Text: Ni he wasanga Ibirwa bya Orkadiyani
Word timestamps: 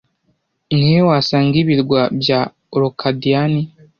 Ni 0.77 0.85
he 0.91 0.99
wasanga 1.09 1.55
Ibirwa 1.63 2.01
bya 2.19 2.39
Orkadiyani 2.75 3.61